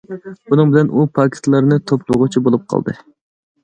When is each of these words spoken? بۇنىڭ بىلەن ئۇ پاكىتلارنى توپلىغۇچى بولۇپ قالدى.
بۇنىڭ 0.53 0.71
بىلەن 0.71 0.89
ئۇ 0.95 1.05
پاكىتلارنى 1.19 1.81
توپلىغۇچى 1.93 2.47
بولۇپ 2.49 2.69
قالدى. 2.75 3.01